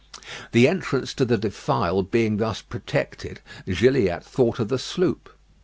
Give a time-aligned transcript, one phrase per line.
[0.51, 5.29] The entrance to the defile being thus protected, Gilliatt thought of the sloop.